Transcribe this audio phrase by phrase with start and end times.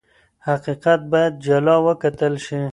[0.47, 2.61] حقیقت باید جلا وکتل شي.